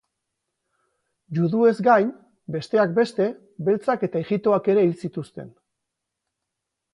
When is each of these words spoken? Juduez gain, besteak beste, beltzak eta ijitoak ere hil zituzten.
Juduez 1.39 1.73
gain, 1.87 2.09
besteak 2.55 2.95
beste, 2.95 3.27
beltzak 3.69 4.07
eta 4.09 4.23
ijitoak 4.25 4.71
ere 4.75 4.87
hil 4.89 4.97
zituzten. 5.05 5.55